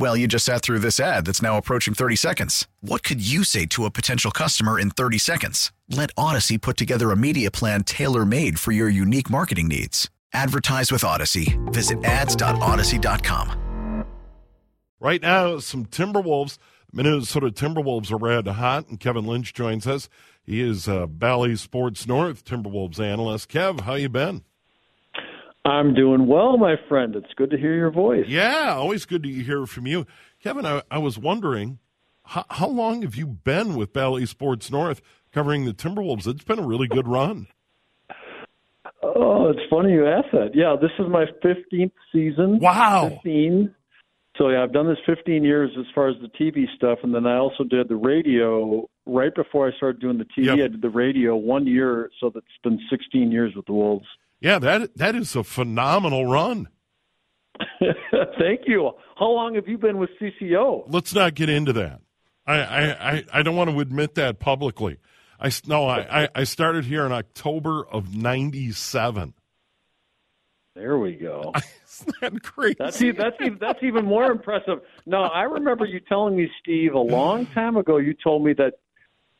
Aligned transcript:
Well, 0.00 0.16
you 0.16 0.26
just 0.26 0.46
sat 0.46 0.62
through 0.62 0.78
this 0.78 0.98
ad 0.98 1.26
that's 1.26 1.42
now 1.42 1.58
approaching 1.58 1.92
30 1.92 2.16
seconds. 2.16 2.66
What 2.80 3.02
could 3.02 3.20
you 3.20 3.44
say 3.44 3.66
to 3.66 3.84
a 3.84 3.90
potential 3.90 4.30
customer 4.30 4.80
in 4.80 4.88
30 4.88 5.18
seconds? 5.18 5.72
Let 5.90 6.14
Audacy 6.14 6.58
put 6.58 6.78
together 6.78 7.10
a 7.10 7.18
media 7.18 7.50
plan 7.50 7.84
tailor 7.84 8.24
made 8.24 8.58
for 8.58 8.72
your 8.72 8.88
unique 8.88 9.28
marketing 9.28 9.68
needs. 9.68 10.08
Advertise 10.32 10.90
with 10.90 11.02
Audacy. 11.02 11.54
Visit 11.70 12.02
ads.audacy.com. 12.02 14.06
Right 15.00 15.20
now, 15.20 15.58
some 15.58 15.84
Timberwolves. 15.84 16.56
Minnesota 16.90 17.50
Timberwolves 17.50 18.10
are 18.10 18.16
red 18.16 18.46
hot, 18.46 18.88
and 18.88 18.98
Kevin 18.98 19.26
Lynch 19.26 19.52
joins 19.52 19.86
us. 19.86 20.08
He 20.42 20.62
is 20.62 20.88
a 20.88 21.08
Bally 21.08 21.56
Sports 21.56 22.06
North 22.06 22.46
Timberwolves 22.46 23.00
analyst. 23.00 23.50
Kev, 23.50 23.82
how 23.82 23.96
you 23.96 24.08
been? 24.08 24.44
I'm 25.64 25.94
doing 25.94 26.26
well, 26.26 26.56
my 26.56 26.76
friend. 26.88 27.14
It's 27.14 27.32
good 27.36 27.50
to 27.50 27.58
hear 27.58 27.74
your 27.74 27.90
voice. 27.90 28.24
Yeah, 28.26 28.74
always 28.74 29.04
good 29.04 29.22
to 29.24 29.28
hear 29.28 29.66
from 29.66 29.86
you. 29.86 30.06
Kevin, 30.42 30.64
I, 30.64 30.82
I 30.90 30.98
was 30.98 31.18
wondering, 31.18 31.78
how, 32.24 32.44
how, 32.48 32.68
long 32.68 33.02
have 33.02 33.14
you 33.14 33.26
been 33.26 33.74
with 33.74 33.92
Bally 33.92 34.24
Sports 34.24 34.70
North 34.70 35.02
covering 35.32 35.66
the 35.66 35.74
Timberwolves? 35.74 36.26
It's 36.26 36.44
been 36.44 36.58
a 36.58 36.66
really 36.66 36.88
good 36.88 37.06
run. 37.06 37.48
Oh, 39.02 39.50
it's 39.50 39.60
funny 39.68 39.92
you 39.92 40.06
ask 40.06 40.30
that. 40.32 40.50
Yeah, 40.54 40.76
this 40.80 40.90
is 40.98 41.06
my 41.10 41.26
15th 41.44 41.92
season. 42.12 42.58
Wow. 42.58 43.10
15. 43.22 43.74
So, 44.38 44.48
yeah, 44.48 44.62
I've 44.62 44.72
done 44.72 44.86
this 44.86 44.98
15 45.04 45.44
years 45.44 45.70
as 45.78 45.84
far 45.94 46.08
as 46.08 46.16
the 46.22 46.28
TV 46.28 46.64
stuff, 46.74 47.00
and 47.02 47.14
then 47.14 47.26
I 47.26 47.36
also 47.36 47.64
did 47.64 47.88
the 47.88 47.96
radio 47.96 48.88
right 49.04 49.34
before 49.34 49.68
I 49.68 49.76
started 49.76 50.00
doing 50.00 50.16
the 50.16 50.24
TV. 50.24 50.46
Yep. 50.46 50.54
I 50.54 50.68
did 50.68 50.82
the 50.82 50.88
radio 50.88 51.36
one 51.36 51.66
year, 51.66 52.10
so 52.20 52.30
that's 52.32 52.46
been 52.62 52.80
16 52.88 53.30
years 53.30 53.54
with 53.54 53.66
the 53.66 53.72
Wolves. 53.72 54.06
Yeah, 54.40 54.58
that 54.58 54.96
that 54.96 55.14
is 55.14 55.36
a 55.36 55.44
phenomenal 55.44 56.26
run. 56.26 56.68
Thank 58.38 58.62
you. 58.66 58.92
How 59.16 59.28
long 59.28 59.54
have 59.54 59.68
you 59.68 59.76
been 59.76 59.98
with 59.98 60.10
CCO? 60.20 60.84
Let's 60.88 61.14
not 61.14 61.34
get 61.34 61.48
into 61.48 61.72
that. 61.74 62.00
I 62.46 62.60
I, 62.60 63.24
I, 63.32 63.42
don't 63.42 63.54
want 63.54 63.70
to 63.70 63.80
admit 63.80 64.14
that 64.14 64.38
publicly. 64.38 64.98
I 65.38 65.50
no, 65.66 65.86
I, 65.86 66.28
I 66.34 66.44
started 66.44 66.86
here 66.86 67.04
in 67.04 67.12
October 67.12 67.86
of 67.86 68.14
'97. 68.16 69.34
There 70.74 70.98
we 70.98 71.12
go. 71.12 71.52
Isn't 71.86 72.20
that 72.20 72.42
crazy? 72.42 72.76
That's 72.78 72.98
that's 72.98 73.36
even, 73.40 73.58
that's 73.60 73.82
even 73.82 74.06
more 74.06 74.30
impressive. 74.30 74.80
No, 75.04 75.22
I 75.22 75.42
remember 75.42 75.84
you 75.84 76.00
telling 76.00 76.36
me, 76.36 76.50
Steve, 76.62 76.94
a 76.94 76.98
long 76.98 77.46
time 77.46 77.76
ago. 77.76 77.98
You 77.98 78.14
told 78.14 78.44
me 78.44 78.54
that 78.54 78.74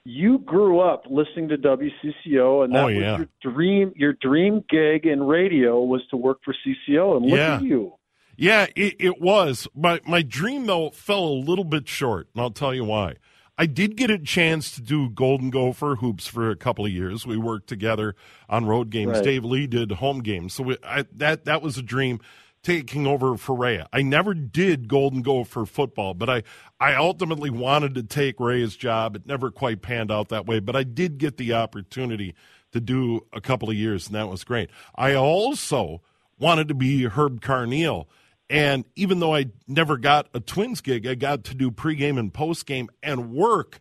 you 0.05 0.39
grew 0.39 0.81
up 0.81 1.05
listening 1.09 1.49
to 1.49 1.59
WCCO, 1.59 2.65
and 2.65 2.75
that 2.75 2.85
oh, 2.85 2.89
yeah. 2.89 3.13
was 3.13 3.27
your 3.43 3.53
dream. 3.53 3.93
Your 3.97 4.13
dream 4.15 4.65
gig 4.69 5.07
in 5.07 5.23
radio 5.23 5.83
was 5.83 6.03
to 6.11 6.17
work 6.17 6.39
for 6.45 6.55
CCO, 6.55 7.17
and 7.17 7.27
look 7.27 7.39
yeah. 7.39 7.57
at 7.57 7.63
you. 7.63 7.93
Yeah, 8.37 8.67
it, 8.75 8.97
it 8.99 9.21
was. 9.21 9.69
My 9.75 10.01
my 10.07 10.23
dream 10.23 10.67
though 10.67 10.91
fell 10.91 11.25
a 11.25 11.41
little 11.41 11.65
bit 11.65 11.87
short, 11.89 12.29
and 12.35 12.41
I'll 12.41 12.51
tell 12.51 12.75
you 12.75 12.85
why. 12.85 13.17
I 13.59 13.67
did 13.67 13.95
get 13.95 14.11
a 14.11 14.19
chance 14.19 14.75
to 14.77 14.81
do 14.81 15.11
Golden 15.11 15.51
Gopher 15.51 15.97
hoops 15.97 16.27
for 16.27 16.49
a 16.49 16.57
couple 16.57 16.87
of 16.87 16.91
years. 16.91 17.27
We 17.27 17.37
worked 17.37 17.69
together 17.69 18.17
on 18.49 18.65
road 18.65 18.89
games. 18.89 19.17
Right. 19.17 19.25
Dave 19.25 19.45
Lee 19.45 19.67
did 19.67 19.93
home 19.93 20.21
games, 20.21 20.55
so 20.55 20.63
we, 20.63 20.79
I, 20.83 21.05
that 21.13 21.45
that 21.45 21.61
was 21.61 21.77
a 21.77 21.83
dream 21.83 22.21
taking 22.63 23.07
over 23.07 23.37
for 23.37 23.55
Ray. 23.55 23.85
I 23.93 24.03
never 24.03 24.35
did 24.35 24.89
Golden 24.89 25.23
Gopher 25.23 25.65
football, 25.65 26.15
but 26.15 26.29
I, 26.29 26.43
I 26.79 26.95
ultimately 26.95 27.51
wanted 27.51 27.95
to 27.95 28.03
take 28.03 28.39
Ray's 28.39 28.77
job. 28.77 29.17
It 29.17 29.27
never 29.27 29.51
quite 29.51 29.83
panned 29.83 30.11
out 30.11 30.29
that 30.29 30.47
way, 30.47 30.61
but 30.61 30.77
I 30.77 30.83
did 30.83 31.19
get 31.19 31.37
the 31.37 31.55
opportunity 31.55 32.35
to 32.73 32.81
do 32.81 33.27
a 33.33 33.41
couple 33.41 33.71
of 33.71 33.77
years, 33.77 34.07
and 34.07 34.15
that 34.15 34.29
was 34.29 34.45
great. 34.45 34.71
I 34.95 35.15
also 35.15 36.03
wanted 36.39 36.69
to 36.69 36.75
be 36.75 37.05
Herb 37.05 37.41
Carneal. 37.41 38.07
And 38.49 38.85
even 38.97 39.21
though 39.21 39.35
I 39.35 39.47
never 39.69 39.97
got 39.97 40.29
a 40.35 40.41
Twins 40.41 40.81
gig, 40.81 41.07
I 41.07 41.15
got 41.15 41.45
to 41.45 41.55
do 41.55 41.71
pregame 41.71 42.19
and 42.19 42.33
postgame 42.33 42.89
and 43.03 43.31
work 43.31 43.81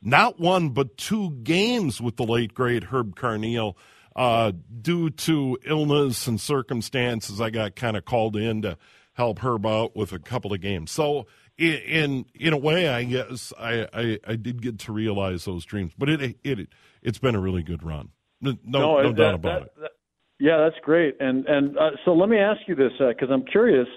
not 0.00 0.38
one 0.38 0.70
but 0.70 0.96
two 0.96 1.30
games 1.42 2.00
with 2.00 2.16
the 2.16 2.24
late 2.24 2.54
great 2.54 2.84
Herb 2.84 3.16
Carneal 3.16 3.74
uh, 4.16 4.52
due 4.80 5.10
to 5.10 5.58
illness 5.64 6.26
and 6.26 6.40
circumstances, 6.40 7.40
I 7.40 7.50
got 7.50 7.76
kind 7.76 7.96
of 7.96 8.04
called 8.04 8.36
in 8.36 8.62
to 8.62 8.78
help 9.14 9.40
Herb 9.40 9.66
out 9.66 9.96
with 9.96 10.12
a 10.12 10.18
couple 10.18 10.52
of 10.52 10.60
games. 10.60 10.90
So 10.90 11.26
in 11.58 12.24
in 12.34 12.52
a 12.52 12.56
way, 12.56 12.88
I 12.88 13.04
guess 13.04 13.52
I, 13.58 13.86
I, 13.92 14.18
I 14.26 14.36
did 14.36 14.62
get 14.62 14.78
to 14.80 14.92
realize 14.92 15.44
those 15.44 15.64
dreams. 15.64 15.92
But 15.98 16.08
it 16.08 16.36
it 16.44 16.68
it's 17.02 17.18
been 17.18 17.34
a 17.34 17.40
really 17.40 17.62
good 17.62 17.82
run. 17.82 18.10
No 18.40 18.56
no, 18.64 19.02
no 19.02 19.12
doubt 19.12 19.34
about 19.34 19.60
that, 19.60 19.62
it. 19.62 19.72
That, 19.80 19.90
yeah, 20.38 20.58
that's 20.58 20.82
great. 20.84 21.16
And 21.20 21.46
and 21.46 21.76
uh, 21.76 21.90
so 22.04 22.12
let 22.12 22.28
me 22.28 22.38
ask 22.38 22.60
you 22.68 22.74
this 22.74 22.92
because 22.98 23.30
uh, 23.30 23.34
I'm 23.34 23.44
curious. 23.44 23.88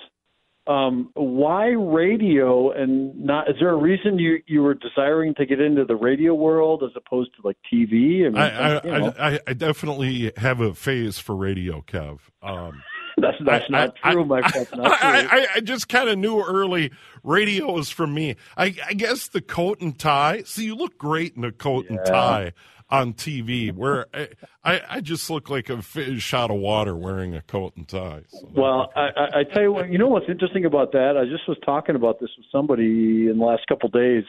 Um, 0.72 1.09
why 1.16 1.68
radio 1.68 2.72
and 2.72 3.26
not? 3.26 3.50
Is 3.50 3.56
there 3.59 3.72
a 3.72 3.76
reason 3.76 4.18
you 4.18 4.42
you 4.48 4.62
were 4.62 4.74
desiring 4.74 5.36
to 5.36 5.46
get 5.46 5.59
into 5.59 5.84
the 5.84 5.96
radio 5.96 6.34
world 6.34 6.82
as 6.84 6.92
opposed 6.96 7.32
to 7.36 7.42
like 7.46 7.58
TV? 7.72 8.26
I 8.26 8.30
mean, 8.30 8.38
I, 8.38 8.78
I, 8.78 9.34
I, 9.34 9.40
I, 9.48 9.54
definitely 9.54 10.32
have 10.38 10.62
a 10.62 10.74
phase 10.74 11.20
for 11.20 11.36
radio, 11.36 11.82
Kev. 11.82 12.20
Um, 12.42 12.84
that's 13.18 13.38
that's 13.44 13.70
not 13.70 13.96
true, 13.98 14.24
Mike. 14.24 14.52
That's 14.54 14.72
not 14.76 14.98
true. 14.98 15.09
I, 15.09 15.48
I 15.56 15.59
just 15.59 15.90
kind 15.90 16.08
of 16.08 16.18
knew 16.18 16.42
early 16.42 16.92
radio 17.24 17.78
is 17.78 17.90
for 17.90 18.08
me. 18.08 18.38
I, 18.56 18.70
guess 18.70 19.28
the 19.28 19.42
coat 19.42 19.82
and 19.82 19.98
tie. 19.98 20.44
See, 20.46 20.64
you 20.64 20.76
look 20.76 20.98
great 20.98 21.36
in 21.36 21.44
a 21.44 21.52
coat 21.52 21.88
yeah. 21.90 21.98
and 21.98 22.06
tie 22.06 22.53
on 22.91 23.13
TV, 23.13 23.74
where 23.74 24.06
I, 24.13 24.28
I, 24.63 24.81
I, 24.90 25.02
just 25.02 25.29
look 25.29 25.50
like 25.50 25.69
a 25.69 25.81
fish 25.81 26.34
out 26.34 26.52
of 26.52 26.57
water 26.57 26.96
wearing 26.96 27.35
a 27.35 27.41
coat 27.41 27.74
and 27.78 27.88
tie. 27.88 28.24
So 28.28 28.50
well, 28.53 28.91
I, 28.96 29.40
I 29.40 29.44
tell 29.53 29.63
you 29.63 29.72
what, 29.72 29.90
you 29.90 29.97
know 29.97 30.09
what's 30.09 30.28
interesting 30.28 30.66
about 30.66 30.91
that? 30.91 31.16
I 31.18 31.24
just 31.25 31.47
was 31.47 31.57
talking 31.66 31.96
about 31.96 32.19
this 32.19 32.29
with 32.38 32.46
somebody 32.52 33.29
in 33.29 33.38
the 33.40 33.46
last 33.46 33.66
couple 33.68 33.88
of 33.88 33.94
days. 33.94 34.25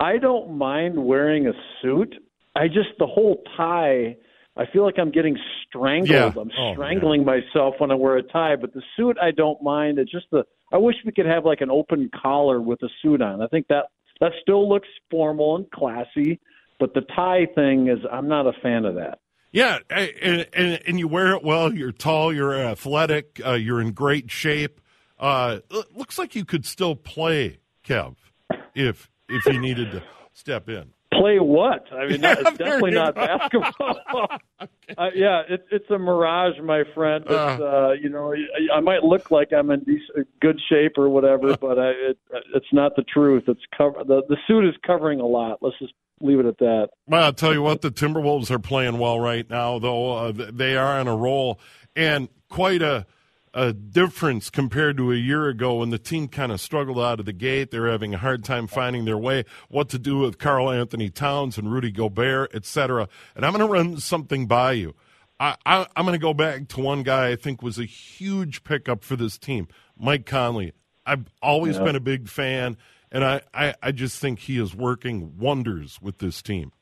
I 0.00 0.16
don't 0.16 0.56
mind 0.56 1.04
wearing 1.04 1.46
a 1.46 1.52
suit. 1.80 2.14
I 2.56 2.66
just 2.66 2.90
the 2.98 3.06
whole 3.06 3.42
tie. 3.56 4.16
I 4.56 4.66
feel 4.72 4.84
like 4.84 4.98
I'm 4.98 5.10
getting 5.10 5.38
strangled. 5.66 6.08
Yeah. 6.08 6.32
I'm 6.40 6.50
oh, 6.58 6.72
strangling 6.72 7.24
myself 7.24 7.74
when 7.78 7.90
I 7.90 7.94
wear 7.94 8.16
a 8.16 8.22
tie. 8.22 8.56
But 8.56 8.74
the 8.74 8.82
suit, 8.96 9.16
I 9.22 9.30
don't 9.30 9.62
mind. 9.62 9.98
It's 9.98 10.10
just 10.10 10.26
the. 10.32 10.44
I 10.72 10.78
wish 10.78 10.96
we 11.04 11.12
could 11.12 11.26
have 11.26 11.44
like 11.44 11.60
an 11.60 11.70
open 11.70 12.10
collar 12.20 12.60
with 12.60 12.82
a 12.82 12.88
suit 13.02 13.20
on. 13.22 13.42
I 13.42 13.46
think 13.48 13.68
that 13.68 13.86
that 14.20 14.32
still 14.40 14.68
looks 14.68 14.88
formal 15.10 15.56
and 15.56 15.70
classy 15.70 16.40
but 16.82 16.94
the 16.94 17.00
tie 17.14 17.46
thing 17.54 17.86
is, 17.86 18.00
I'm 18.10 18.26
not 18.26 18.48
a 18.48 18.52
fan 18.60 18.84
of 18.86 18.96
that. 18.96 19.20
Yeah, 19.52 19.78
and, 19.88 20.48
and, 20.52 20.82
and 20.84 20.98
you 20.98 21.06
wear 21.06 21.36
it 21.36 21.44
well. 21.44 21.72
You're 21.72 21.92
tall. 21.92 22.34
You're 22.34 22.52
athletic. 22.52 23.40
Uh, 23.46 23.52
you're 23.52 23.80
in 23.80 23.92
great 23.92 24.32
shape. 24.32 24.80
Uh, 25.16 25.60
looks 25.94 26.18
like 26.18 26.34
you 26.34 26.44
could 26.44 26.66
still 26.66 26.96
play, 26.96 27.60
Kev, 27.86 28.16
if 28.74 29.08
if 29.28 29.46
you 29.46 29.60
needed 29.60 29.92
to 29.92 30.02
step 30.32 30.68
in. 30.68 30.92
Play 31.22 31.38
what? 31.38 31.84
I 31.92 32.08
mean, 32.08 32.20
yeah, 32.22 32.34
it's 32.36 32.58
definitely 32.58 32.90
not 32.90 33.14
basketball. 33.14 33.96
okay. 34.60 34.72
uh, 34.98 35.10
yeah, 35.14 35.42
it, 35.48 35.64
it's 35.70 35.88
a 35.88 35.96
mirage, 35.96 36.58
my 36.60 36.82
friend. 36.96 37.22
It's, 37.24 37.32
uh, 37.32 37.64
uh, 37.64 37.92
you 37.92 38.08
know, 38.08 38.34
I, 38.34 38.78
I 38.78 38.80
might 38.80 39.04
look 39.04 39.30
like 39.30 39.52
I'm 39.52 39.70
in 39.70 39.84
decent, 39.84 40.26
good 40.40 40.60
shape 40.68 40.98
or 40.98 41.08
whatever, 41.08 41.56
but 41.56 41.78
I, 41.78 41.90
it, 41.90 42.18
it's 42.56 42.72
not 42.72 42.96
the 42.96 43.04
truth. 43.04 43.44
It's 43.46 43.60
cover 43.78 44.02
the 44.02 44.22
the 44.28 44.36
suit 44.48 44.68
is 44.68 44.74
covering 44.84 45.20
a 45.20 45.26
lot. 45.26 45.58
Let's 45.60 45.78
just 45.78 45.92
leave 46.20 46.40
it 46.40 46.46
at 46.46 46.58
that. 46.58 46.88
Well, 47.06 47.22
I'll 47.22 47.32
tell 47.32 47.52
you 47.52 47.62
what, 47.62 47.82
the 47.82 47.92
Timberwolves 47.92 48.50
are 48.50 48.58
playing 48.58 48.98
well 48.98 49.20
right 49.20 49.48
now, 49.48 49.78
though. 49.78 50.14
Uh, 50.14 50.32
they 50.52 50.76
are 50.76 50.98
on 50.98 51.06
a 51.06 51.14
roll, 51.14 51.60
and 51.94 52.30
quite 52.48 52.82
a, 52.82 53.06
a 53.54 53.72
difference 53.72 54.50
compared 54.50 54.96
to 54.96 55.12
a 55.12 55.16
year 55.16 55.48
ago 55.48 55.76
when 55.76 55.90
the 55.90 55.98
team 55.98 56.28
kind 56.28 56.52
of 56.52 56.60
struggled 56.60 56.98
out 56.98 57.20
of 57.20 57.26
the 57.26 57.32
gate. 57.32 57.70
They're 57.70 57.90
having 57.90 58.14
a 58.14 58.18
hard 58.18 58.44
time 58.44 58.66
finding 58.66 59.04
their 59.04 59.18
way, 59.18 59.44
what 59.68 59.88
to 59.90 59.98
do 59.98 60.18
with 60.18 60.38
Karl-Anthony 60.38 61.10
Towns 61.10 61.58
and 61.58 61.72
Rudy 61.72 61.90
Gobert, 61.90 62.54
etc. 62.54 63.08
And 63.36 63.44
I'm 63.44 63.52
going 63.52 63.66
to 63.66 63.72
run 63.72 63.98
something 63.98 64.46
by 64.46 64.72
you. 64.72 64.94
I, 65.38 65.56
I, 65.66 65.86
am 65.96 66.04
going 66.06 66.12
to 66.12 66.18
go 66.18 66.34
back 66.34 66.68
to 66.68 66.80
one 66.80 67.02
guy 67.02 67.30
I 67.30 67.36
think 67.36 67.62
was 67.62 67.78
a 67.78 67.84
huge 67.84 68.64
pickup 68.64 69.02
for 69.02 69.16
this 69.16 69.36
team, 69.36 69.68
Mike 69.98 70.24
Conley. 70.24 70.72
I've 71.04 71.24
always 71.42 71.78
yeah. 71.78 71.84
been 71.84 71.96
a 71.96 72.00
big 72.00 72.28
fan, 72.28 72.76
and 73.10 73.24
I, 73.24 73.42
I, 73.52 73.74
I 73.82 73.92
just 73.92 74.20
think 74.20 74.38
he 74.38 74.58
is 74.58 74.74
working 74.74 75.36
wonders 75.38 76.00
with 76.00 76.18
this 76.18 76.42
team. 76.42 76.72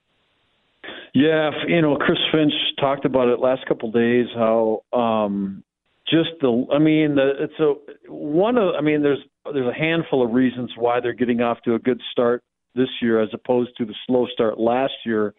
Yeah, 1.14 1.50
you 1.66 1.80
know, 1.80 1.96
Chris 1.96 2.18
Finch 2.30 2.52
talked 2.78 3.04
about 3.04 3.28
it 3.28 3.40
last 3.40 3.66
couple 3.66 3.90
days. 3.90 4.26
How 4.34 4.82
um, 4.92 5.64
just 6.10 6.30
the, 6.40 6.66
I 6.72 6.78
mean, 6.78 7.14
the, 7.14 7.48
a 7.58 8.12
one 8.12 8.58
of, 8.58 8.74
I 8.76 8.80
mean, 8.80 9.02
there's 9.02 9.20
there's 9.52 9.68
a 9.68 9.78
handful 9.78 10.24
of 10.24 10.32
reasons 10.32 10.70
why 10.76 11.00
they're 11.00 11.12
getting 11.12 11.40
off 11.40 11.58
to 11.64 11.74
a 11.74 11.78
good 11.78 12.00
start 12.12 12.42
this 12.74 12.88
year 13.00 13.20
as 13.22 13.28
opposed 13.32 13.70
to 13.78 13.84
the 13.84 13.94
slow 14.06 14.26
start 14.32 14.58
last 14.58 14.92
year. 15.04 15.34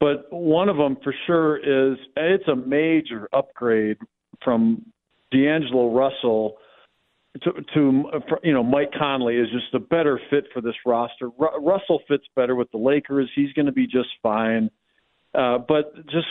But 0.00 0.26
one 0.30 0.68
of 0.68 0.76
them 0.76 0.96
for 1.02 1.14
sure 1.26 1.56
is 1.56 1.96
it's 2.16 2.48
a 2.48 2.56
major 2.56 3.28
upgrade 3.32 3.96
from 4.44 4.84
D'Angelo 5.30 5.94
Russell 5.94 6.56
to, 7.42 7.52
to 7.74 8.04
you 8.42 8.52
know 8.52 8.62
Mike 8.62 8.90
Conley 8.98 9.36
is 9.36 9.48
just 9.50 9.72
a 9.74 9.78
better 9.78 10.20
fit 10.28 10.44
for 10.52 10.60
this 10.60 10.74
roster. 10.84 11.30
Russell 11.38 12.00
fits 12.08 12.24
better 12.36 12.54
with 12.54 12.70
the 12.72 12.78
Lakers. 12.78 13.30
He's 13.34 13.52
going 13.54 13.66
to 13.66 13.72
be 13.72 13.86
just 13.86 14.10
fine. 14.22 14.70
Uh, 15.34 15.58
but 15.58 15.94
just 16.06 16.26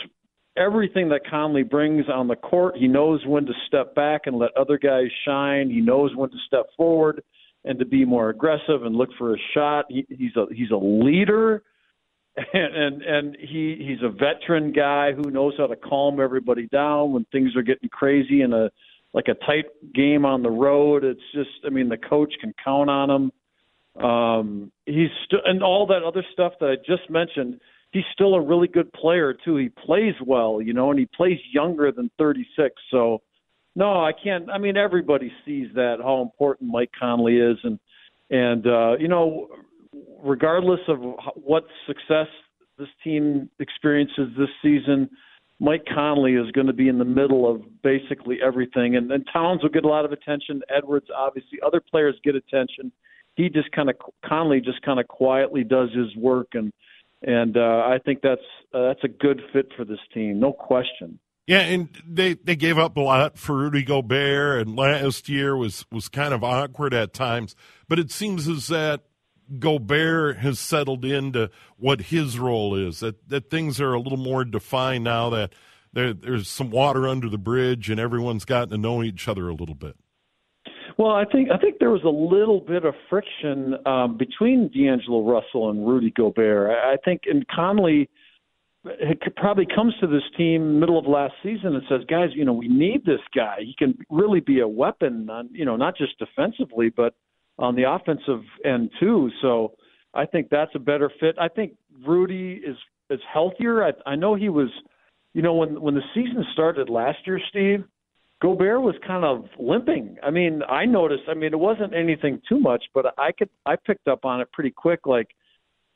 everything 0.56 1.08
that 1.10 1.22
Conley 1.28 1.62
brings 1.62 2.06
on 2.12 2.28
the 2.28 2.36
court, 2.36 2.76
he 2.76 2.88
knows 2.88 3.24
when 3.26 3.46
to 3.46 3.52
step 3.66 3.94
back 3.94 4.22
and 4.26 4.36
let 4.36 4.56
other 4.56 4.78
guys 4.78 5.06
shine. 5.26 5.70
He 5.70 5.80
knows 5.80 6.14
when 6.14 6.30
to 6.30 6.36
step 6.46 6.66
forward 6.76 7.22
and 7.64 7.78
to 7.78 7.84
be 7.84 8.04
more 8.04 8.30
aggressive 8.30 8.82
and 8.84 8.94
look 8.94 9.10
for 9.18 9.34
a 9.34 9.38
shot. 9.54 9.86
He, 9.88 10.06
he's 10.08 10.36
a 10.36 10.46
he's 10.52 10.70
a 10.70 10.76
leader, 10.76 11.62
and, 12.36 12.76
and 12.76 13.02
and 13.02 13.36
he 13.40 13.76
he's 13.78 14.02
a 14.02 14.10
veteran 14.10 14.72
guy 14.72 15.12
who 15.12 15.30
knows 15.30 15.54
how 15.56 15.66
to 15.66 15.76
calm 15.76 16.20
everybody 16.20 16.66
down 16.68 17.12
when 17.12 17.24
things 17.32 17.56
are 17.56 17.62
getting 17.62 17.88
crazy 17.88 18.42
in 18.42 18.52
a 18.52 18.70
like 19.14 19.28
a 19.28 19.34
tight 19.46 19.66
game 19.94 20.24
on 20.24 20.42
the 20.42 20.50
road. 20.50 21.04
It's 21.04 21.20
just 21.34 21.50
I 21.64 21.70
mean 21.70 21.88
the 21.88 21.98
coach 21.98 22.32
can 22.40 22.54
count 22.62 22.90
on 22.90 23.10
him. 23.10 23.32
Um, 24.02 24.72
he's 24.86 25.10
st- 25.24 25.42
and 25.44 25.62
all 25.62 25.86
that 25.88 26.02
other 26.02 26.24
stuff 26.32 26.54
that 26.60 26.66
I 26.70 26.76
just 26.76 27.10
mentioned 27.10 27.60
he's 27.92 28.04
still 28.12 28.34
a 28.34 28.40
really 28.40 28.68
good 28.68 28.92
player 28.92 29.34
too. 29.44 29.56
He 29.56 29.68
plays 29.68 30.14
well, 30.26 30.60
you 30.60 30.72
know, 30.72 30.90
and 30.90 30.98
he 30.98 31.06
plays 31.06 31.38
younger 31.52 31.92
than 31.92 32.10
36. 32.18 32.74
So, 32.90 33.22
no, 33.76 34.04
I 34.04 34.12
can't. 34.12 34.50
I 34.50 34.58
mean, 34.58 34.76
everybody 34.76 35.32
sees 35.46 35.68
that 35.74 35.96
how 36.02 36.20
important 36.20 36.70
Mike 36.70 36.90
Conley 36.98 37.38
is, 37.38 37.56
and 37.62 37.78
and 38.30 38.66
uh, 38.66 38.96
you 38.98 39.08
know, 39.08 39.48
regardless 40.22 40.80
of 40.88 40.98
what 41.34 41.64
success 41.86 42.26
this 42.78 42.88
team 43.04 43.48
experiences 43.60 44.28
this 44.36 44.48
season, 44.62 45.08
Mike 45.58 45.84
Conley 45.94 46.34
is 46.34 46.50
going 46.50 46.66
to 46.66 46.74
be 46.74 46.88
in 46.88 46.98
the 46.98 47.04
middle 47.04 47.50
of 47.50 47.62
basically 47.82 48.38
everything, 48.44 48.96
and, 48.96 49.10
and 49.10 49.26
Towns 49.32 49.62
will 49.62 49.70
get 49.70 49.84
a 49.84 49.88
lot 49.88 50.04
of 50.04 50.12
attention. 50.12 50.60
Edwards, 50.74 51.06
obviously, 51.16 51.58
other 51.64 51.80
players 51.80 52.14
get 52.22 52.34
attention. 52.34 52.92
He 53.36 53.48
just 53.48 53.72
kind 53.72 53.88
of 53.88 53.96
Conley 54.22 54.60
just 54.60 54.82
kind 54.82 55.00
of 55.00 55.08
quietly 55.08 55.64
does 55.64 55.88
his 55.94 56.14
work 56.16 56.48
and 56.52 56.70
and 57.22 57.56
uh, 57.56 57.82
I 57.86 57.98
think 58.04 58.20
that's 58.22 58.40
uh, 58.74 58.88
that's 58.88 59.04
a 59.04 59.08
good 59.08 59.42
fit 59.52 59.68
for 59.76 59.84
this 59.84 59.98
team, 60.12 60.40
no 60.40 60.52
question. 60.52 61.18
Yeah, 61.46 61.60
and 61.60 61.88
they 62.06 62.34
they 62.34 62.56
gave 62.56 62.78
up 62.78 62.96
a 62.96 63.00
lot 63.00 63.36
for 63.36 63.56
Rudy 63.56 63.82
Gobert, 63.82 64.66
and 64.66 64.76
last 64.76 65.28
year 65.28 65.56
was 65.56 65.84
was 65.90 66.08
kind 66.08 66.32
of 66.32 66.44
awkward 66.44 66.94
at 66.94 67.12
times. 67.12 67.56
But 67.88 67.98
it 67.98 68.10
seems 68.10 68.46
as 68.48 68.68
that 68.68 69.02
Gobert 69.58 70.38
has 70.38 70.60
settled 70.60 71.04
into 71.04 71.50
what 71.76 72.02
his 72.02 72.38
role 72.38 72.76
is. 72.76 73.00
That 73.00 73.28
that 73.28 73.50
things 73.50 73.80
are 73.80 73.92
a 73.92 74.00
little 74.00 74.18
more 74.18 74.44
defined 74.44 75.04
now. 75.04 75.30
That 75.30 75.52
there, 75.92 76.14
there's 76.14 76.48
some 76.48 76.70
water 76.70 77.08
under 77.08 77.28
the 77.28 77.38
bridge, 77.38 77.90
and 77.90 77.98
everyone's 77.98 78.44
gotten 78.44 78.70
to 78.70 78.78
know 78.78 79.02
each 79.02 79.26
other 79.26 79.48
a 79.48 79.54
little 79.54 79.74
bit. 79.74 79.96
Well, 80.98 81.12
I 81.12 81.24
think 81.24 81.50
I 81.50 81.58
think 81.58 81.78
there 81.78 81.90
was 81.90 82.04
a 82.04 82.08
little 82.08 82.60
bit 82.60 82.84
of 82.84 82.94
friction 83.08 83.74
um, 83.86 84.16
between 84.16 84.68
D'Angelo 84.68 85.24
Russell 85.24 85.70
and 85.70 85.86
Rudy 85.86 86.10
Gobert. 86.10 86.70
I, 86.70 86.94
I 86.94 86.96
think, 87.04 87.22
and 87.26 87.46
Conley 87.48 88.08
probably 89.36 89.66
comes 89.72 89.94
to 90.00 90.06
this 90.06 90.22
team 90.36 90.80
middle 90.80 90.98
of 90.98 91.06
last 91.06 91.34
season 91.42 91.74
and 91.74 91.82
says, 91.88 92.00
"Guys, 92.08 92.30
you 92.34 92.44
know, 92.44 92.52
we 92.52 92.68
need 92.68 93.04
this 93.04 93.20
guy. 93.34 93.58
He 93.60 93.74
can 93.78 93.96
really 94.10 94.40
be 94.40 94.60
a 94.60 94.68
weapon, 94.68 95.30
on, 95.30 95.48
you 95.52 95.64
know, 95.64 95.76
not 95.76 95.96
just 95.96 96.18
defensively, 96.18 96.90
but 96.90 97.14
on 97.58 97.76
the 97.76 97.90
offensive 97.90 98.42
end 98.64 98.90
too." 99.00 99.30
So, 99.40 99.74
I 100.14 100.26
think 100.26 100.48
that's 100.50 100.72
a 100.74 100.80
better 100.80 101.10
fit. 101.20 101.36
I 101.40 101.48
think 101.48 101.74
Rudy 102.06 102.60
is 102.64 102.76
is 103.08 103.20
healthier. 103.32 103.84
I, 103.84 103.92
I 104.04 104.16
know 104.16 104.34
he 104.34 104.48
was, 104.48 104.68
you 105.32 105.42
know, 105.42 105.54
when 105.54 105.80
when 105.80 105.94
the 105.94 106.02
season 106.14 106.44
started 106.52 106.88
last 106.90 107.18
year, 107.26 107.40
Steve 107.48 107.84
Gobert 108.42 108.82
was 108.82 108.96
kind 109.06 109.24
of 109.24 109.44
limping. 109.56 110.16
I 110.20 110.30
mean, 110.30 110.62
I 110.68 110.84
noticed. 110.84 111.22
I 111.28 111.34
mean, 111.34 111.52
it 111.52 111.58
wasn't 111.60 111.94
anything 111.94 112.40
too 112.48 112.58
much, 112.58 112.82
but 112.92 113.14
I 113.16 113.30
could 113.30 113.48
I 113.64 113.76
picked 113.76 114.08
up 114.08 114.24
on 114.24 114.40
it 114.40 114.50
pretty 114.52 114.72
quick. 114.72 115.06
Like, 115.06 115.28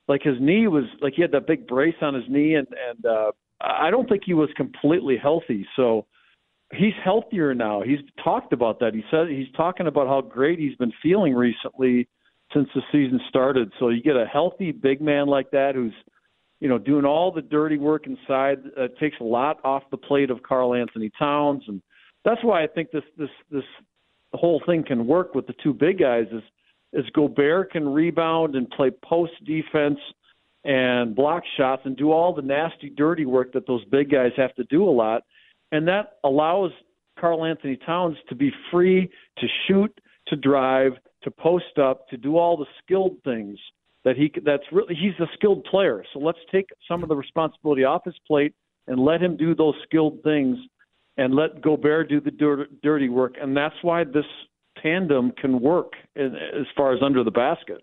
like 0.07 0.23
his 0.23 0.37
knee 0.41 0.69
was 0.69 0.85
like 1.03 1.15
he 1.17 1.23
had 1.23 1.33
that 1.33 1.49
big 1.49 1.67
brace 1.67 1.97
on 2.01 2.15
his 2.15 2.23
knee, 2.29 2.55
and 2.55 2.69
and 2.89 3.05
uh, 3.05 3.33
I 3.61 3.91
don't 3.91 4.09
think 4.09 4.23
he 4.25 4.35
was 4.35 4.49
completely 4.57 5.17
healthy. 5.21 5.67
So 5.75 6.07
he's 6.73 6.95
healthier 7.05 7.53
now. 7.53 7.83
He's 7.83 7.99
talked 8.23 8.53
about 8.53 8.79
that. 8.79 8.95
He 8.95 9.03
said 9.11 9.29
he's 9.29 9.53
talking 9.57 9.89
about 9.89 10.07
how 10.07 10.21
great 10.21 10.61
he's 10.61 10.77
been 10.77 10.93
feeling 11.03 11.35
recently 11.35 12.09
since 12.55 12.69
the 12.77 12.83
season 12.93 13.21
started. 13.29 13.73
So 13.81 13.89
you 13.89 14.01
get 14.05 14.15
a 14.15 14.25
healthy 14.25 14.71
big 14.71 15.01
man 15.01 15.27
like 15.27 15.51
that 15.51 15.75
who's 15.75 15.95
you 16.61 16.69
know 16.69 16.79
doing 16.79 17.05
all 17.05 17.33
the 17.33 17.43
dirty 17.43 17.77
work 17.77 18.07
inside. 18.07 18.59
Uh, 18.81 18.87
takes 19.01 19.17
a 19.21 19.25
lot 19.25 19.59
off 19.65 19.83
the 19.91 19.97
plate 19.97 20.31
of 20.31 20.45
Karl-Anthony 20.45 21.11
Towns 21.19 21.65
and 21.67 21.83
that's 22.27 22.43
why 22.43 22.63
I 22.63 22.67
think 22.67 22.91
this 22.91 23.05
this 23.17 23.31
this 23.51 23.65
whole 24.35 24.61
thing 24.67 24.85
can 24.85 25.07
work 25.07 25.35
with 25.35 25.47
the 25.47 25.55
two 25.63 25.73
big 25.73 26.01
guys 26.01 26.27
is 26.33 26.43
is 26.93 27.09
Gobert 27.15 27.73
can 27.73 27.89
rebound 27.89 28.57
and 28.57 28.69
play 28.69 28.91
post 29.03 29.33
defense 29.47 29.99
and 30.65 31.15
block 31.15 31.45
shots 31.57 31.83
and 31.85 31.97
do 31.97 32.11
all 32.11 32.35
the 32.35 32.43
nasty 32.43 32.91
dirty 32.91 33.25
work 33.25 33.53
that 33.53 33.67
those 33.67 33.85
big 33.87 34.11
guys 34.11 34.33
have 34.37 34.55
to 34.57 34.65
do 34.65 34.85
a 34.85 34.91
lot 34.91 35.23
and 35.73 35.87
that 35.87 36.19
allows 36.25 36.73
Karl-Anthony 37.19 37.79
Towns 37.87 38.17
to 38.29 38.35
be 38.35 38.51
free 38.71 39.11
to 39.39 39.47
shoot, 39.67 39.93
to 40.29 40.37
drive, 40.37 40.93
to 41.23 41.31
post 41.31 41.79
up, 41.81 42.09
to 42.09 42.17
do 42.17 42.37
all 42.37 42.57
the 42.57 42.67
skilled 42.83 43.17
things 43.25 43.59
that 44.05 44.17
he 44.17 44.33
that's 44.45 44.63
really 44.71 44.95
he's 44.95 45.19
a 45.21 45.29
skilled 45.35 45.65
player. 45.65 46.05
So 46.13 46.19
let's 46.19 46.39
take 46.51 46.67
some 46.89 47.03
of 47.03 47.09
the 47.09 47.17
responsibility 47.17 47.85
off 47.85 48.05
his 48.05 48.15
plate 48.27 48.55
and 48.87 48.99
let 48.99 49.21
him 49.21 49.37
do 49.37 49.55
those 49.55 49.75
skilled 49.85 50.23
things 50.23 50.59
and 51.17 51.35
let 51.35 51.63
Gobert 51.63 52.09
do 52.09 52.21
the 52.21 52.67
dirty 52.83 53.09
work. 53.09 53.35
And 53.41 53.57
that's 53.57 53.77
why 53.83 54.05
this 54.05 54.25
tandem 54.83 55.33
can 55.41 55.61
work 55.61 55.93
as 56.17 56.67
far 56.77 56.95
as 56.95 57.03
under 57.03 57.25
the 57.25 57.31
basket. 57.31 57.83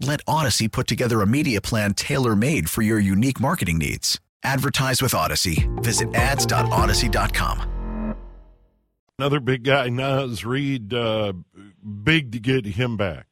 Let 0.00 0.24
Audacy 0.26 0.70
put 0.70 0.86
together 0.86 1.22
a 1.22 1.26
media 1.26 1.60
plan 1.60 1.94
tailor 1.94 2.36
made 2.36 2.68
for 2.68 2.82
your 2.82 2.98
unique 2.98 3.40
marketing 3.40 3.78
needs. 3.78 4.20
Advertise 4.42 5.00
with 5.00 5.12
Audacy. 5.12 5.82
Visit 5.82 6.14
ads.audacy.com. 6.14 8.14
Another 9.18 9.40
big 9.40 9.64
guy, 9.64 9.88
Naz 9.88 10.44
Reid, 10.44 10.92
uh, 10.92 11.32
big 12.04 12.32
to 12.32 12.38
get 12.38 12.66
him 12.66 12.98
back. 12.98 13.26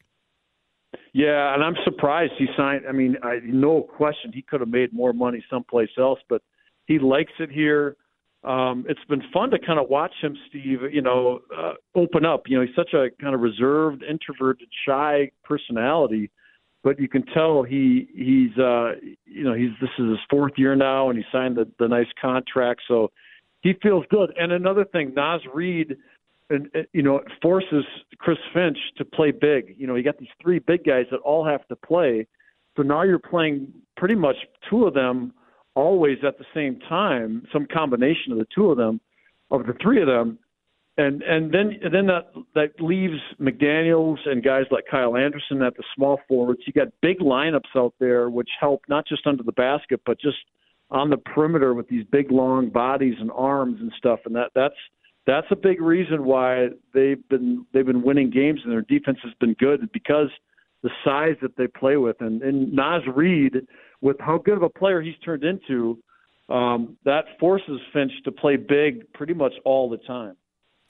Yeah, 1.13 1.55
and 1.55 1.63
I'm 1.63 1.77
surprised 1.85 2.33
he 2.39 2.47
signed. 2.57 2.85
I 2.89 2.93
mean, 2.93 3.17
I, 3.23 3.41
no 3.45 3.83
question 3.83 4.33
he 4.33 4.41
could 4.43 4.61
have 4.61 4.71
made 4.71 4.93
more 4.95 5.13
money 5.13 5.45
someplace 5.51 5.91
else, 5.99 6.19
but 6.29 6.43
he 6.87 6.99
likes 6.99 7.33
it 7.39 7.51
here. 7.51 7.97
um, 8.45 8.85
it's 8.89 9.05
been 9.09 9.23
fun 9.33 9.51
to 9.51 9.59
kind 9.59 9.79
of 9.79 9.89
watch 9.89 10.13
him, 10.23 10.37
Steve. 10.49 10.81
You 10.93 11.03
know, 11.03 11.41
uh, 11.57 11.73
open 11.95 12.25
up. 12.25 12.43
You 12.47 12.59
know, 12.59 12.67
he's 12.67 12.75
such 12.75 12.95
a 12.95 13.09
kind 13.21 13.35
of 13.35 13.41
reserved, 13.41 14.03
introverted, 14.03 14.69
shy 14.87 15.31
personality, 15.45 16.31
but 16.85 17.01
you 17.01 17.09
can 17.09 17.25
tell 17.27 17.63
he 17.63 18.07
he's 18.15 18.57
uh, 18.59 18.93
you 19.25 19.43
know 19.43 19.55
he's 19.55 19.71
this 19.81 19.91
is 19.99 20.11
his 20.11 20.19
fourth 20.31 20.53
year 20.57 20.77
now, 20.77 21.09
and 21.09 21.19
he 21.19 21.25
signed 21.33 21.57
the 21.57 21.67
the 21.81 21.89
nice 21.89 22.07
contract, 22.21 22.83
so 22.87 23.11
he 23.63 23.73
feels 23.83 24.05
good. 24.11 24.33
And 24.39 24.53
another 24.53 24.85
thing, 24.85 25.13
Naz 25.15 25.41
Reid. 25.53 25.97
And 26.51 26.69
you 26.93 27.03
know, 27.03 27.23
forces 27.41 27.87
Chris 28.19 28.37
Finch 28.53 28.77
to 28.99 29.05
play 29.05 29.31
big. 29.31 29.75
You 29.79 29.87
know, 29.87 29.95
you 29.95 30.03
got 30.03 30.19
these 30.19 30.29
three 30.43 30.59
big 30.59 30.85
guys 30.85 31.07
that 31.11 31.17
all 31.21 31.43
have 31.43 31.67
to 31.69 31.75
play. 31.75 32.27
So 32.77 32.83
now 32.83 33.03
you're 33.03 33.19
playing 33.19 33.73
pretty 33.97 34.15
much 34.15 34.37
two 34.69 34.87
of 34.87 34.93
them 34.93 35.33
always 35.75 36.19
at 36.23 36.37
the 36.37 36.45
same 36.55 36.79
time, 36.81 37.47
some 37.51 37.67
combination 37.73 38.33
of 38.33 38.39
the 38.39 38.47
two 38.55 38.71
of 38.71 38.77
them, 38.77 39.01
of 39.51 39.67
the 39.67 39.73
three 39.83 40.03
of 40.03 40.07
them, 40.07 40.39
and 40.97 41.23
and 41.23 41.53
then 41.53 41.79
and 41.83 41.93
then 41.93 42.07
that 42.07 42.33
that 42.55 42.81
leaves 42.81 43.19
McDaniels 43.41 44.19
and 44.27 44.43
guys 44.43 44.65
like 44.71 44.85
Kyle 44.91 45.17
Anderson 45.17 45.63
at 45.63 45.77
the 45.77 45.83
small 45.97 46.21
forwards. 46.29 46.61
You 46.67 46.73
got 46.73 46.89
big 47.03 47.19
lineups 47.19 47.77
out 47.77 47.95
there 47.99 48.31
which 48.31 48.49
help 48.61 48.83
not 48.89 49.07
just 49.07 49.27
under 49.27 49.43
the 49.43 49.53
basket, 49.53 50.01
but 50.07 50.21
just 50.21 50.37
on 50.91 51.11
the 51.11 51.17
perimeter 51.17 51.75
with 51.75 51.89
these 51.89 52.05
big 52.13 52.31
long 52.31 52.69
bodies 52.69 53.17
and 53.19 53.31
arms 53.33 53.79
and 53.81 53.93
stuff. 53.99 54.21
And 54.25 54.37
that 54.37 54.51
that's 54.55 54.75
that's 55.27 55.47
a 55.51 55.57
big 55.57 55.81
reason 55.81 56.25
why 56.25 56.69
they've 56.93 57.29
been 57.29 57.67
they've 57.73 57.87
been 57.87 58.03
winning 58.03 58.31
games 58.31 58.61
and 58.63 58.73
their 58.73 58.83
defense 58.83 59.19
has 59.25 59.33
been 59.41 59.55
good 59.55 59.91
because 59.93 60.29
the 60.85 60.91
size 61.03 61.35
that 61.43 61.57
they 61.57 61.67
play 61.67 61.97
with. 61.97 62.17
And, 62.21 62.43
and 62.43 62.73
Naz 62.73 63.03
Reid 63.13 63.67
with 64.01 64.17
how 64.21 64.39
good 64.39 64.59
of 64.59 64.63
a 64.63 64.69
player 64.69 65.01
he's 65.01 65.17
turned 65.25 65.43
into, 65.43 65.99
um, 66.51 66.99
that 67.07 67.25
forces 67.41 67.81
Finch 67.93 68.13
to 68.25 68.31
play 68.31 68.57
big 68.57 69.11
pretty 69.15 69.33
much 69.33 69.55
all 69.65 69.89
the 69.89 69.97
time. 69.97 70.37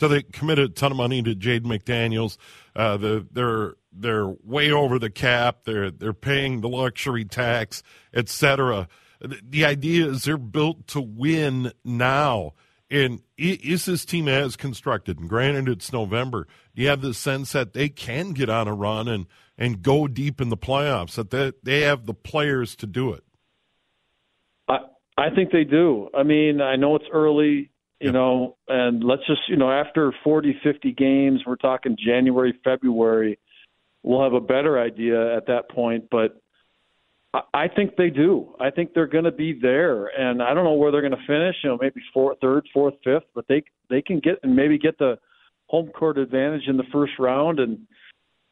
So 0.01 0.09
they 0.09 0.23
committed 0.23 0.71
a 0.71 0.75
ton 0.75 0.91
of 0.91 0.97
money 0.97 1.23
to 1.23 1.35
Jaden 1.35 1.63
McDaniels. 1.63 2.37
Uh, 2.75 2.97
the, 2.97 3.27
they're 3.31 3.75
they're 3.93 4.27
way 4.43 4.71
over 4.73 4.99
the 4.99 5.11
cap. 5.11 5.61
They're 5.65 5.91
they're 5.91 6.13
paying 6.13 6.61
the 6.61 6.69
luxury 6.69 7.25
tax, 7.25 7.83
etc. 8.13 8.89
The, 9.21 9.41
the 9.49 9.65
idea 9.65 10.09
is 10.09 10.25
they're 10.25 10.37
built 10.37 10.87
to 10.89 11.01
win 11.01 11.73
now. 11.85 12.55
And 12.91 13.23
is 13.39 13.87
this 13.87 14.05
team 14.05 14.29
as 14.29 14.57
constructed? 14.57 15.19
And 15.19 15.29
granted, 15.29 15.69
it's 15.69 15.93
November. 15.93 16.47
You 16.75 16.89
have 16.89 17.01
the 17.01 17.15
sense 17.15 17.53
that 17.53 17.73
they 17.73 17.89
can 17.89 18.33
get 18.33 18.51
on 18.51 18.69
a 18.69 18.75
run 18.75 19.09
and 19.09 19.27
and 19.57 19.83
go 19.83 20.07
deep 20.09 20.41
in 20.41 20.49
the 20.49 20.57
playoffs? 20.57 21.15
That 21.15 21.31
they, 21.31 21.53
they 21.63 21.81
have 21.83 22.07
the 22.07 22.15
players 22.15 22.77
to 22.77 22.87
do 22.87 23.13
it. 23.13 23.25
I 24.69 24.79
I 25.17 25.31
think 25.31 25.51
they 25.51 25.65
do. 25.65 26.09
I 26.15 26.25
mean, 26.25 26.61
I 26.61 26.77
know 26.77 26.97
it's 26.97 27.07
early, 27.13 27.71
you 28.01 28.07
yep. 28.07 28.15
know, 28.15 28.57
and 28.69 29.03
let's 29.03 29.27
just 29.27 29.43
you 29.49 29.57
know 29.57 29.71
after 29.71 30.13
40, 30.25 30.61
50 30.63 30.93
games, 30.93 31.41
we're 31.47 31.57
talking 31.57 31.97
January, 31.99 32.59
February. 32.65 33.39
We'll 34.03 34.23
have 34.23 34.35
a 34.35 34.41
better 34.41 34.79
idea 34.79 35.37
at 35.37 35.47
that 35.47 35.71
point, 35.71 36.09
but 36.11 36.41
I 37.53 37.69
think 37.69 37.97
they 37.97 38.11
do. 38.11 38.55
I 38.61 38.71
think 38.71 38.95
they're 38.95 39.07
going 39.07 39.25
to 39.25 39.33
be 39.33 39.59
there, 39.61 40.07
and 40.07 40.43
I 40.43 40.55
don't 40.55 40.65
know 40.65 40.75
where 40.75 40.93
they're 40.93 41.01
going 41.01 41.13
to 41.13 41.27
finish. 41.27 41.57
You 41.65 41.71
know, 41.71 41.79
maybe 41.81 42.01
fourth, 42.13 42.39
third, 42.41 42.67
fourth, 42.73 42.95
fifth, 43.03 43.25
but 43.35 43.47
they 43.49 43.65
they 43.91 44.03
can 44.03 44.21
get 44.21 44.39
and 44.43 44.55
maybe 44.55 44.79
get 44.79 44.99
the 44.99 45.19
home 45.67 45.89
court 45.89 46.19
advantage 46.19 46.69
in 46.69 46.77
the 46.77 46.85
first 46.93 47.13
round 47.19 47.59
and 47.59 47.79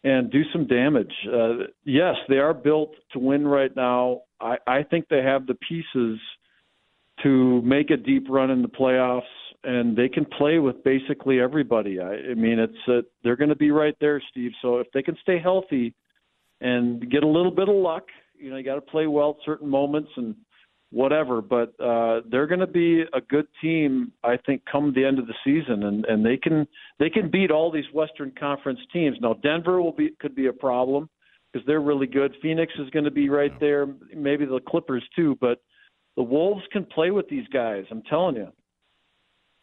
and 0.05 0.31
do 0.31 0.43
some 0.53 0.67
damage. 0.67 1.13
Uh, 1.33 1.67
yes, 1.85 2.17
they 2.29 2.39
are 2.39 2.55
built 2.55 2.95
to 3.13 3.21
win 3.21 3.47
right 3.47 3.75
now. 3.77 4.23
I, 4.41 4.57
I 4.67 4.83
think 4.83 5.09
they 5.09 5.23
have 5.23 5.47
the 5.47 5.55
pieces 5.55 6.19
to 7.23 7.62
make 7.62 7.91
a 7.91 7.97
deep 7.97 8.26
run 8.29 8.50
in 8.50 8.62
the 8.62 8.69
playoffs, 8.69 9.23
and 9.64 9.97
they 9.97 10.09
can 10.09 10.25
play 10.25 10.59
with 10.59 10.83
basically 10.85 11.41
everybody. 11.41 12.00
I, 12.00 12.31
I 12.31 12.35
mean, 12.35 12.59
it's 12.59 12.88
uh, 12.88 13.02
they're 13.23 13.37
going 13.37 13.50
to 13.50 13.57
be 13.57 13.71
right 13.71 13.97
there, 14.00 14.23
Steve. 14.31 14.52
So 14.61 14.79
if 14.79 14.87
they 14.93 15.02
can 15.02 15.17
stay 15.23 15.38
healthy 15.38 15.95
and 16.61 17.11
get 17.11 17.23
a 17.23 17.29
little 17.29 17.50
bit 17.50 17.69
of 17.69 17.75
luck 17.75 18.05
you 18.43 18.50
know 18.50 18.57
you 18.57 18.64
got 18.64 18.75
to 18.75 18.81
play 18.81 19.07
well 19.07 19.37
at 19.38 19.45
certain 19.45 19.69
moments 19.69 20.11
and 20.17 20.35
whatever. 20.91 21.41
But 21.41 21.73
uh, 21.81 22.23
they're 22.31 22.47
going 22.47 22.61
to 22.61 22.67
be 22.67 23.02
a 23.14 23.21
good 23.21 23.47
team, 23.61 24.12
I 24.25 24.37
think, 24.45 24.62
come 24.71 24.93
the 24.95 25.05
end 25.05 25.19
of 25.19 25.26
the 25.26 25.35
season, 25.45 25.85
and 25.85 26.05
and 26.05 26.26
they 26.26 26.37
can 26.37 26.67
they 26.99 27.09
can 27.09 27.31
beat 27.31 27.50
all 27.50 27.71
these 27.71 27.85
Western 27.95 28.33
Conference 28.38 28.81
teams. 28.93 29.17
Now 29.21 29.35
Denver 29.35 29.81
will 29.81 29.93
be 29.93 30.11
could 30.21 30.35
be 30.35 30.49
a 30.49 30.52
problem 30.52 31.09
because 31.52 31.64
they're 31.67 31.81
really 31.81 32.07
good. 32.07 32.35
Phoenix 32.43 32.73
is 32.79 32.91
going 32.91 33.05
to 33.05 33.11
be 33.11 33.29
right 33.29 33.59
there, 33.61 33.87
maybe 34.14 34.45
the 34.45 34.61
Clippers 34.67 35.05
too, 35.14 35.37
but 35.41 35.62
the 36.16 36.23
Wolves 36.23 36.64
can 36.73 36.85
play 36.85 37.11
with 37.11 37.28
these 37.28 37.47
guys. 37.49 37.85
I'm 37.90 38.02
telling 38.02 38.37
you. 38.37 38.49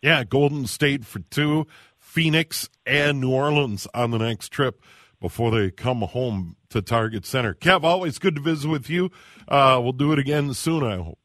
Yeah, 0.02 0.24
Golden 0.24 0.66
State 0.66 1.06
for 1.06 1.20
two, 1.20 1.68
Phoenix 1.98 2.70
and 2.86 3.20
New 3.20 3.32
Orleans 3.32 3.88
on 3.94 4.12
the 4.12 4.18
next 4.18 4.50
trip 4.50 4.82
before 5.20 5.52
they 5.52 5.72
come 5.72 6.02
home 6.02 6.56
to 6.70 6.82
Target 6.82 7.26
Center. 7.26 7.54
Kev, 7.54 7.84
always 7.84 8.18
good 8.18 8.36
to 8.36 8.42
visit 8.42 8.70
with 8.70 8.90
you. 8.90 9.12
Uh, 9.48 9.80
we'll 9.82 9.92
do 9.92 10.14
it 10.14 10.20
again 10.20 10.54
soon, 10.54 10.84
I 10.84 10.96
hope. 10.96 11.20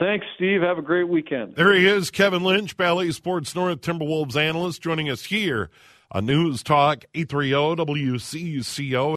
Thanks, 0.00 0.26
Steve. 0.36 0.62
Have 0.62 0.78
a 0.78 0.82
great 0.82 1.08
weekend. 1.08 1.54
There 1.54 1.72
he 1.72 1.86
is, 1.86 2.10
Kevin 2.10 2.42
Lynch, 2.42 2.76
Bally 2.76 3.12
Sports 3.12 3.54
North 3.54 3.80
Timberwolves 3.80 4.36
analyst, 4.36 4.82
joining 4.82 5.08
us 5.08 5.24
here 5.26 5.70
on 6.10 6.26
News 6.26 6.62
Talk 6.62 7.04
830 7.14 7.50
WCCO. 7.84 9.16